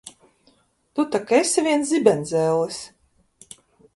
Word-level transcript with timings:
Tu 0.99 1.05
tak 1.15 1.33
esi 1.39 1.61
viens 1.67 1.87
zibenzellis! 1.93 2.79